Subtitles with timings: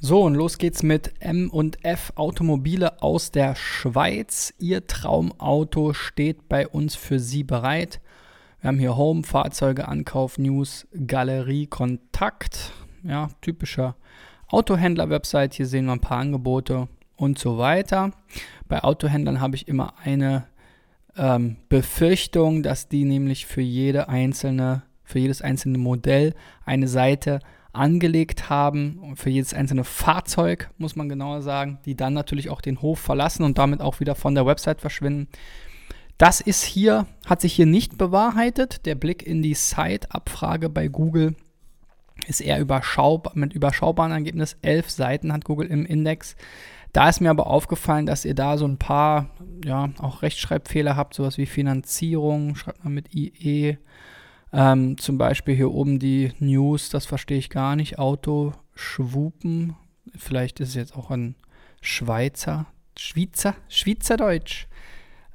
[0.00, 4.52] So, und los geht's mit M&F Automobile aus der Schweiz.
[4.58, 8.00] Ihr Traumauto steht bei uns für Sie bereit.
[8.64, 12.72] Wir haben hier Home, Fahrzeuge, Ankauf, News, Galerie, Kontakt.
[13.02, 13.94] Ja, typischer
[14.48, 15.52] Autohändler-Website.
[15.52, 18.12] Hier sehen wir ein paar Angebote und so weiter.
[18.66, 20.46] Bei Autohändlern habe ich immer eine
[21.14, 26.32] ähm, Befürchtung, dass die nämlich für jede einzelne, für jedes einzelne Modell
[26.64, 27.40] eine Seite
[27.74, 32.80] angelegt haben, für jedes einzelne Fahrzeug, muss man genauer sagen, die dann natürlich auch den
[32.80, 35.28] Hof verlassen und damit auch wieder von der Website verschwinden.
[36.18, 38.86] Das ist hier, hat sich hier nicht bewahrheitet.
[38.86, 41.34] Der Blick in die Site-Abfrage bei Google
[42.26, 44.56] ist eher überschaubar, mit überschaubaren Ergebnis.
[44.62, 46.36] Elf Seiten hat Google im Index.
[46.92, 49.30] Da ist mir aber aufgefallen, dass ihr da so ein paar,
[49.64, 53.78] ja, auch Rechtschreibfehler habt, sowas wie Finanzierung, schreibt man mit IE.
[54.52, 57.98] Ähm, zum Beispiel hier oben die News, das verstehe ich gar nicht.
[57.98, 59.74] Auto, Schwupen,
[60.16, 61.34] vielleicht ist es jetzt auch ein
[61.80, 62.66] Schweizer,
[62.96, 64.68] Schweizer, Schweizerdeutsch.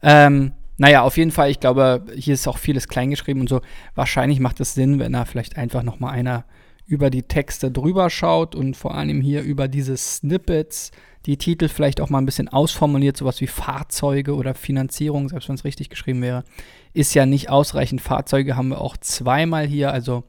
[0.02, 3.60] Ähm, naja, auf jeden Fall, ich glaube, hier ist auch vieles kleingeschrieben und so.
[3.96, 6.46] Wahrscheinlich macht es Sinn, wenn da vielleicht einfach nochmal einer
[6.86, 10.92] über die Texte drüber schaut und vor allem hier über diese Snippets
[11.26, 15.56] die Titel vielleicht auch mal ein bisschen ausformuliert, sowas wie Fahrzeuge oder Finanzierung, selbst wenn
[15.56, 16.46] es richtig geschrieben wäre,
[16.94, 18.00] ist ja nicht ausreichend.
[18.00, 20.24] Fahrzeuge haben wir auch zweimal hier, also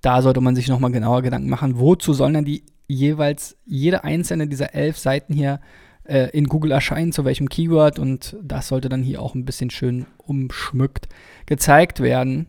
[0.00, 4.46] da sollte man sich nochmal genauer Gedanken machen, wozu sollen denn die jeweils jede einzelne
[4.46, 5.60] dieser elf Seiten hier
[6.08, 9.70] äh, in Google erscheinen, zu welchem Keyword und das sollte dann hier auch ein bisschen
[9.70, 11.08] schön umschmückt
[11.46, 12.46] gezeigt werden.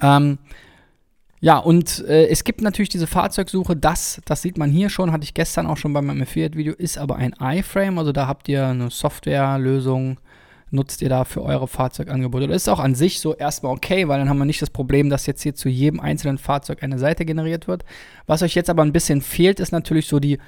[0.00, 0.38] Ähm,
[1.40, 5.24] ja, und äh, es gibt natürlich diese Fahrzeugsuche, das, das sieht man hier schon, hatte
[5.24, 8.66] ich gestern auch schon bei meinem Affiliate-Video, ist aber ein iFrame, also da habt ihr
[8.66, 10.18] eine Softwarelösung,
[10.70, 12.48] nutzt ihr da für eure Fahrzeugangebote.
[12.48, 15.10] Das ist auch an sich so erstmal okay, weil dann haben wir nicht das Problem,
[15.10, 17.84] dass jetzt hier zu jedem einzelnen Fahrzeug eine Seite generiert wird.
[18.26, 20.38] Was euch jetzt aber ein bisschen fehlt, ist natürlich so die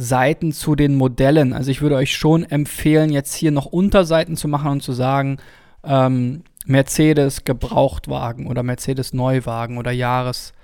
[0.00, 1.52] Seiten zu den Modellen.
[1.52, 5.38] Also ich würde euch schon empfehlen, jetzt hier noch Unterseiten zu machen und zu sagen,
[5.84, 10.54] ähm, Mercedes Gebrauchtwagen oder Mercedes Neuwagen oder Jahreswagen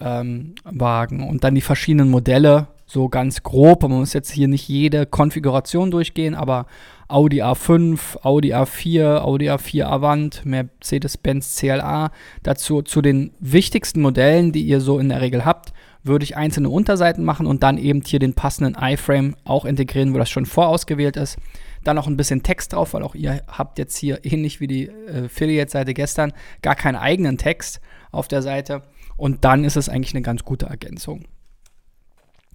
[0.00, 3.82] ähm, und dann die verschiedenen Modelle so ganz grob.
[3.82, 6.66] Man muss jetzt hier nicht jede Konfiguration durchgehen, aber
[7.08, 12.12] Audi A5, Audi A4, Audi A4 Avant, Mercedes-Benz CLA.
[12.44, 15.72] Dazu zu den wichtigsten Modellen, die ihr so in der Regel habt,
[16.06, 20.18] würde ich einzelne Unterseiten machen und dann eben hier den passenden iFrame auch integrieren, wo
[20.18, 21.36] das schon vorausgewählt ist.
[21.84, 24.86] Dann noch ein bisschen Text drauf, weil auch ihr habt jetzt hier ähnlich wie die
[24.86, 27.80] äh, Affiliate-Seite gestern gar keinen eigenen Text
[28.10, 28.82] auf der Seite.
[29.16, 31.24] Und dann ist es eigentlich eine ganz gute Ergänzung.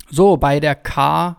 [0.10, 1.38] So, bei der K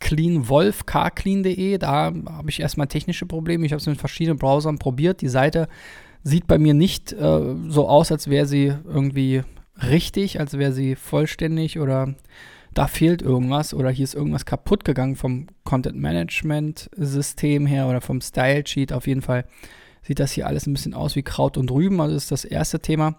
[0.00, 3.64] Clean Wolf, carclean.de, da habe ich erstmal technische Probleme.
[3.64, 5.22] Ich habe es mit verschiedenen Browsern probiert.
[5.22, 5.66] Die Seite
[6.22, 9.42] sieht bei mir nicht äh, so aus, als wäre sie irgendwie
[9.82, 12.14] richtig, als wäre sie vollständig oder
[12.74, 18.00] da fehlt irgendwas oder hier ist irgendwas kaputt gegangen vom Content Management System her oder
[18.00, 18.92] vom Style Sheet.
[18.92, 19.44] Auf jeden Fall
[20.02, 22.80] sieht das hier alles ein bisschen aus wie Kraut und Rüben, also ist das erste
[22.80, 23.16] Thema.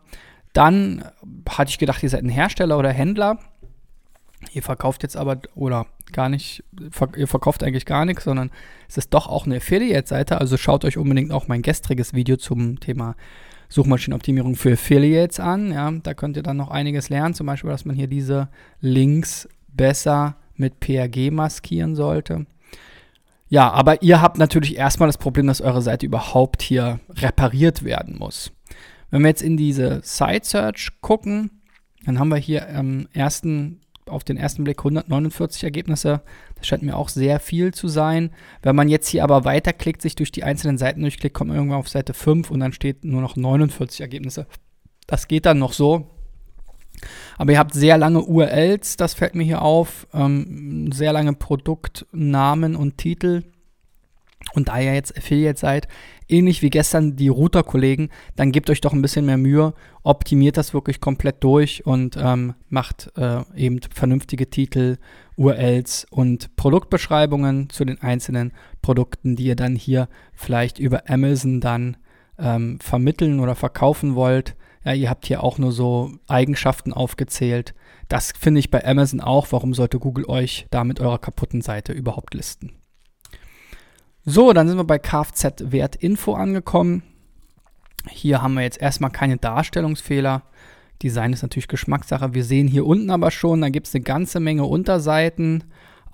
[0.53, 1.05] Dann
[1.49, 3.39] hatte ich gedacht, ihr seid ein Hersteller oder Händler.
[4.53, 6.63] Ihr verkauft jetzt aber, oder gar nicht,
[7.17, 8.51] ihr verkauft eigentlich gar nichts, sondern
[8.87, 10.39] es ist doch auch eine Affiliate-Seite.
[10.39, 13.15] Also schaut euch unbedingt auch mein gestriges Video zum Thema
[13.69, 15.71] Suchmaschinenoptimierung für Affiliates an.
[15.71, 18.49] Ja, da könnt ihr dann noch einiges lernen, zum Beispiel, dass man hier diese
[18.81, 22.45] Links besser mit PRG maskieren sollte.
[23.47, 28.17] Ja, aber ihr habt natürlich erstmal das Problem, dass eure Seite überhaupt hier repariert werden
[28.17, 28.51] muss.
[29.11, 31.51] Wenn wir jetzt in diese Site Search gucken,
[32.05, 36.21] Dann haben wir hier am ersten, auf den ersten Blick 149 Ergebnisse.
[36.55, 38.31] Das scheint mir auch sehr viel zu sein.
[38.61, 41.79] Wenn man jetzt hier aber weiterklickt, sich durch die einzelnen Seiten durchklickt, kommt man irgendwann
[41.79, 44.47] auf Seite 5 und dann steht nur noch 49 Ergebnisse.
[45.07, 46.11] Das geht dann noch so.
[47.37, 52.75] Aber ihr habt sehr lange URLs, das fällt mir hier auf, ähm, sehr lange Produktnamen
[52.75, 53.43] und Titel.
[54.53, 55.87] Und da ihr jetzt Affiliate seid,
[56.27, 59.73] ähnlich wie gestern die Router-Kollegen, dann gebt euch doch ein bisschen mehr Mühe,
[60.03, 64.97] optimiert das wirklich komplett durch und ähm, macht äh, eben vernünftige Titel,
[65.37, 71.97] URLs und Produktbeschreibungen zu den einzelnen Produkten, die ihr dann hier vielleicht über Amazon dann
[72.37, 74.55] ähm, vermitteln oder verkaufen wollt.
[74.83, 77.73] Ja, ihr habt hier auch nur so Eigenschaften aufgezählt.
[78.07, 79.47] Das finde ich bei Amazon auch.
[79.51, 82.73] Warum sollte Google euch da mit eurer kaputten Seite überhaupt listen?
[84.27, 87.03] So, dann sind wir bei Kfz-Wertinfo angekommen.
[88.09, 90.41] Hier haben wir jetzt erstmal keine Darstellungsfehler.
[91.03, 92.33] Design ist natürlich Geschmackssache.
[92.33, 95.63] Wir sehen hier unten aber schon, da gibt es eine ganze Menge Unterseiten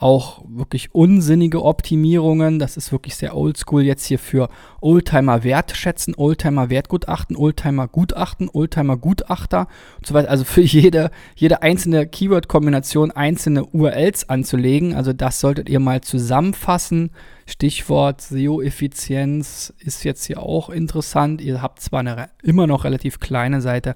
[0.01, 2.57] auch wirklich unsinnige Optimierungen.
[2.57, 4.49] Das ist wirklich sehr oldschool jetzt hier für
[4.81, 9.67] Oldtimer Wertschätzen, Oldtimer Wertgutachten, Oldtimer Gutachten, Oldtimer Gutachter
[9.97, 10.29] und so weiter.
[10.29, 14.95] Also für jede, jede einzelne Keyword-Kombination einzelne URLs anzulegen.
[14.95, 17.11] Also das solltet ihr mal zusammenfassen.
[17.45, 21.41] Stichwort SEO-Effizienz ist jetzt hier auch interessant.
[21.41, 23.95] Ihr habt zwar eine immer noch relativ kleine Seite,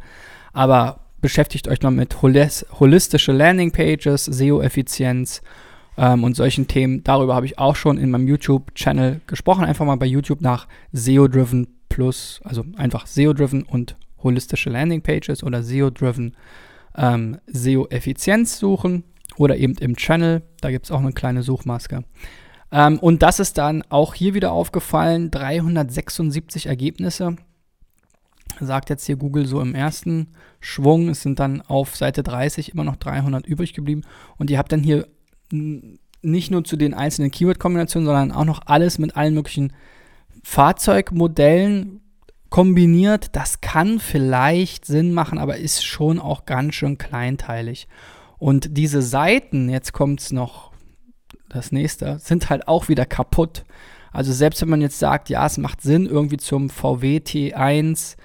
[0.54, 5.42] aber beschäftigt euch mal mit holistische Landingpages, SEO-Effizienz
[5.98, 7.04] ähm, und solchen Themen.
[7.04, 9.66] Darüber habe ich auch schon in meinem YouTube-Channel gesprochen.
[9.66, 16.36] Einfach mal bei YouTube nach SEO-Driven Plus, also einfach SEO-Driven und holistische Landing-Pages oder SEO-Driven
[16.98, 19.04] ähm, SEO-Effizienz suchen
[19.38, 20.42] oder eben im Channel.
[20.62, 22.04] Da gibt es auch eine kleine Suchmaske.
[22.72, 25.32] Ähm, und das ist dann auch hier wieder aufgefallen.
[25.32, 27.36] 376 Ergebnisse.
[28.60, 30.28] Sagt jetzt hier Google so im ersten
[30.60, 31.10] Schwung.
[31.10, 34.02] Es sind dann auf Seite 30 immer noch 300 übrig geblieben.
[34.38, 35.08] Und ihr habt dann hier
[35.52, 39.74] nicht nur zu den einzelnen Keyword-Kombinationen, sondern auch noch alles mit allen möglichen
[40.44, 42.02] Fahrzeugmodellen
[42.50, 43.36] kombiniert.
[43.36, 47.88] Das kann vielleicht Sinn machen, aber ist schon auch ganz schön kleinteilig.
[48.38, 50.72] Und diese Seiten, jetzt kommt es noch
[51.50, 53.64] das nächste, sind halt auch wieder kaputt.
[54.12, 58.16] Also selbst wenn man jetzt sagt, ja, es macht Sinn, irgendwie zum VW T1,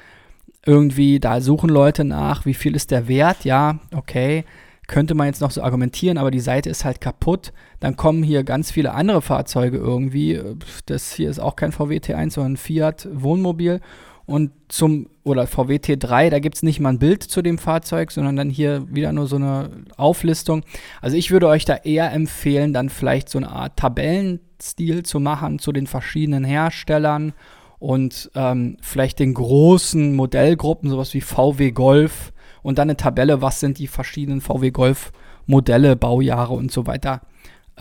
[0.64, 4.44] irgendwie, da suchen Leute nach, wie viel ist der Wert, ja, okay
[4.90, 7.52] könnte man jetzt noch so argumentieren, aber die Seite ist halt kaputt.
[7.78, 10.40] Dann kommen hier ganz viele andere Fahrzeuge irgendwie.
[10.86, 13.80] Das hier ist auch kein VW T1, sondern ein Fiat Wohnmobil.
[14.26, 18.10] Und zum, oder VW T3, da gibt es nicht mal ein Bild zu dem Fahrzeug,
[18.10, 20.64] sondern dann hier wieder nur so eine Auflistung.
[21.00, 25.60] Also ich würde euch da eher empfehlen, dann vielleicht so eine Art Tabellenstil zu machen
[25.60, 27.32] zu den verschiedenen Herstellern
[27.78, 33.60] und ähm, vielleicht den großen Modellgruppen, sowas wie VW Golf, und dann eine Tabelle, was
[33.60, 35.12] sind die verschiedenen VW Golf
[35.46, 37.22] Modelle, Baujahre und so weiter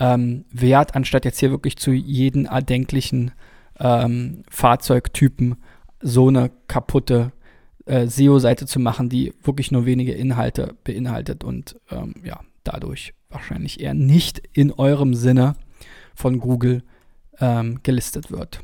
[0.00, 3.32] ähm, wert, anstatt jetzt hier wirklich zu jedem erdenklichen
[3.78, 5.56] ähm, Fahrzeugtypen
[6.00, 7.32] so eine kaputte
[7.84, 13.80] äh, SEO-Seite zu machen, die wirklich nur wenige Inhalte beinhaltet und ähm, ja, dadurch wahrscheinlich
[13.80, 15.54] eher nicht in eurem Sinne
[16.14, 16.82] von Google
[17.38, 18.62] ähm, gelistet wird.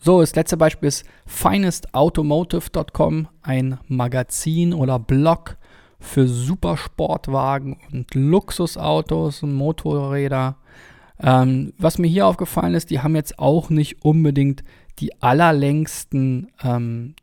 [0.00, 5.56] So, das letzte Beispiel ist finestautomotive.com, ein Magazin oder Blog
[5.98, 10.56] für Supersportwagen und Luxusautos und Motorräder.
[11.20, 14.62] Ähm, was mir hier aufgefallen ist, die haben jetzt auch nicht unbedingt
[15.00, 17.14] die allerlängsten ähm,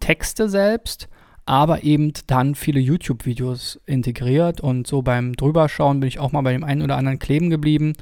[0.00, 1.10] Texte selbst,
[1.44, 6.52] aber eben dann viele YouTube-Videos integriert und so beim Drüberschauen bin ich auch mal bei
[6.52, 7.92] dem einen oder anderen kleben geblieben.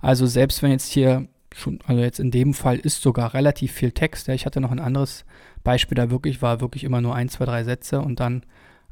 [0.00, 3.92] Also selbst wenn jetzt hier schon, also jetzt in dem Fall ist sogar relativ viel
[3.92, 4.26] Text.
[4.28, 5.24] Ja, ich hatte noch ein anderes
[5.62, 8.44] Beispiel, da wirklich war wirklich immer nur ein, zwei, drei Sätze und dann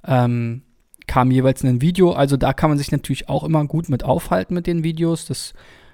[0.04, 0.62] ähm,
[1.06, 2.12] kam jeweils ein Video.
[2.12, 5.26] Also da kann man sich natürlich auch immer gut mit aufhalten mit den Videos.
[5.26, 5.52] Das,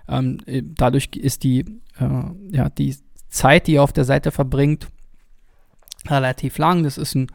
[0.09, 0.39] ähm,
[0.77, 1.61] dadurch ist die,
[1.99, 2.97] äh, ja, die
[3.29, 4.89] Zeit, die ihr auf der Seite verbringt,
[6.07, 6.83] relativ lang.
[6.85, 7.29] Das ist ein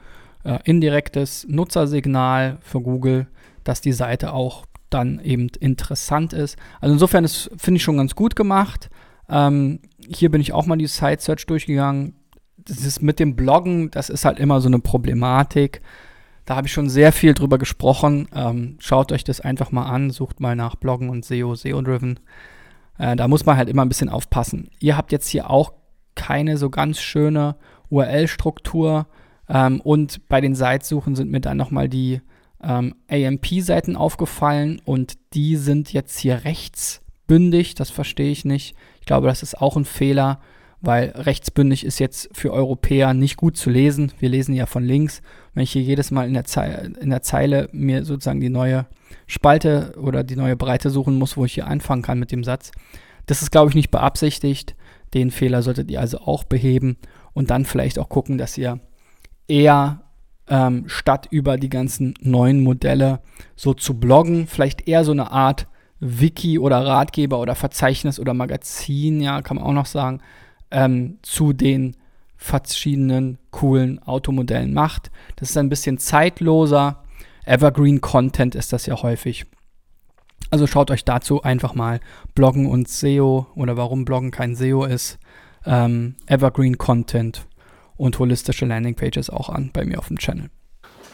[0.44, 3.28] äh, indirektes Nutzersignal für Google,
[3.64, 6.58] dass die Seite auch dann eben interessant ist.
[6.80, 8.90] Also insofern finde ich schon ganz gut gemacht.
[9.30, 12.16] Ähm, hier bin ich auch mal die Site Search durchgegangen.
[12.58, 15.82] Das ist mit dem Bloggen, das ist halt immer so eine Problematik.
[16.46, 18.28] Da habe ich schon sehr viel drüber gesprochen.
[18.36, 22.20] Ähm, schaut euch das einfach mal an, sucht mal nach Bloggen und SEO, SEO-Driven.
[22.98, 24.70] Äh, da muss man halt immer ein bisschen aufpassen.
[24.80, 25.74] Ihr habt jetzt hier auch
[26.16, 27.56] keine so ganz schöne
[27.90, 29.08] URL-Struktur.
[29.50, 32.22] Ähm, und bei den Seitsuchen sind mir dann nochmal die
[32.62, 37.76] ähm, AMP-Seiten aufgefallen und die sind jetzt hier rechts bündig.
[37.76, 38.76] Das verstehe ich nicht.
[39.04, 40.40] Ich glaube, das ist auch ein Fehler,
[40.80, 44.14] weil rechtsbündig ist jetzt für Europäer nicht gut zu lesen.
[44.20, 45.22] Wir lesen ja von links.
[45.54, 48.86] Wenn ich hier jedes Mal in der, Zeile, in der Zeile mir sozusagen die neue
[49.28, 52.72] Spalte oder die neue Breite suchen muss, wo ich hier anfangen kann mit dem Satz,
[53.26, 54.74] das ist, glaube ich, nicht beabsichtigt.
[55.14, 56.96] Den Fehler solltet ihr also auch beheben
[57.34, 58.80] und dann vielleicht auch gucken, dass ihr
[59.50, 60.04] eher
[60.48, 63.20] ähm, statt über die ganzen neuen Modelle
[63.58, 65.68] so zu bloggen, vielleicht eher so eine Art
[66.04, 70.20] Wiki oder Ratgeber oder Verzeichnis oder Magazin, ja, kann man auch noch sagen,
[70.70, 71.96] ähm, zu den
[72.36, 75.12] verschiedenen coolen Automodellen macht.
[75.38, 77.04] Das ist ein bisschen zeitloser.
[77.46, 79.46] Evergreen Content ist das ja häufig.
[80.52, 82.00] Also schaut euch dazu einfach mal
[82.36, 85.20] Bloggen und SEO oder warum Bloggen kein SEO ist,
[85.66, 87.48] ähm, Evergreen Content
[87.96, 90.50] und holistische Landingpages auch an bei mir auf dem Channel.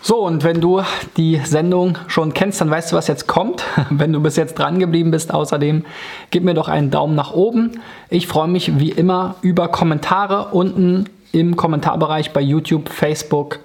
[0.01, 0.81] So, und wenn du
[1.17, 3.65] die Sendung schon kennst, dann weißt du, was jetzt kommt.
[3.89, 5.83] Wenn du bis jetzt dran geblieben bist, außerdem
[6.31, 7.81] gib mir doch einen Daumen nach oben.
[8.09, 13.59] Ich freue mich wie immer über Kommentare unten im Kommentarbereich bei YouTube, Facebook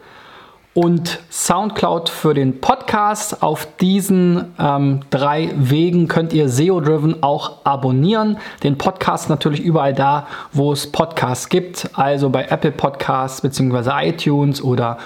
[0.74, 3.42] und Soundcloud für den Podcast.
[3.42, 8.38] Auf diesen ähm, drei Wegen könnt ihr SEO Driven auch abonnieren.
[8.64, 14.08] Den Podcast natürlich überall da, wo es Podcasts gibt, also bei Apple Podcasts bzw.
[14.08, 14.98] iTunes oder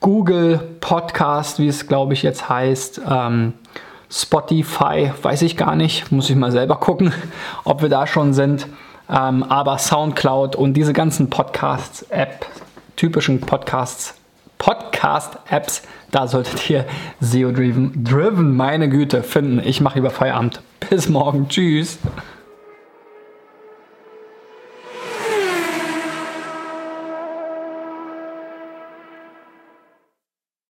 [0.00, 3.02] Google Podcast, wie es glaube ich jetzt heißt.
[3.08, 3.54] Ähm,
[4.10, 7.12] Spotify, weiß ich gar nicht, muss ich mal selber gucken,
[7.64, 8.66] ob wir da schon sind.
[9.08, 12.46] Ähm, aber Soundcloud und diese ganzen Podcasts-App,
[12.96, 14.14] typischen Podcasts,
[14.58, 16.84] Podcast-Apps, da solltet ihr
[17.20, 19.60] SEO-Driven, driven, meine Güte, finden.
[19.64, 20.60] Ich mache lieber Feierabend.
[20.88, 21.48] Bis morgen.
[21.48, 21.98] Tschüss.